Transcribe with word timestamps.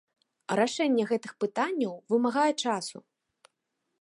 Рашэнне 0.59 1.03
гэтых 1.11 1.31
пытанняў 1.45 1.93
вымагае 2.15 2.51
часу. 2.63 2.97